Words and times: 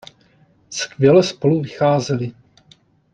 Skvěle 0.69 1.23
spolu 1.23 1.61
vycházeli. 1.61 2.31